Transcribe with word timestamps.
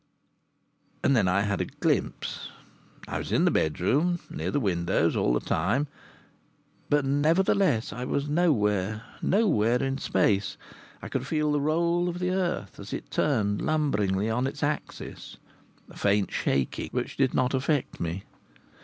And 1.03 1.15
then 1.15 1.27
I 1.27 1.41
had 1.41 1.61
a 1.61 1.65
glimpse.... 1.65 2.47
I 3.07 3.19
was 3.19 3.31
in 3.31 3.45
the 3.45 3.51
bedroom, 3.51 4.17
near 4.31 4.49
the 4.49 4.59
windows, 4.59 5.15
all 5.15 5.31
the 5.31 5.39
time, 5.39 5.87
but 6.89 7.05
nevertheless 7.05 7.93
I 7.93 8.05
was 8.05 8.27
nowhere, 8.27 9.03
nowhere 9.21 9.83
in 9.83 9.99
space. 9.99 10.57
I 11.03 11.07
could 11.07 11.27
feel 11.27 11.51
the 11.51 11.61
roll 11.61 12.09
of 12.09 12.17
the 12.17 12.31
earth 12.31 12.79
as 12.79 12.93
it 12.93 13.11
turned 13.11 13.61
lumberingly 13.61 14.27
on 14.27 14.47
its 14.47 14.63
axis 14.63 15.37
a 15.87 15.95
faint 15.95 16.31
shaking 16.31 16.89
which 16.89 17.15
did 17.15 17.35
not 17.35 17.53
affect 17.53 17.99
me. 17.99 18.23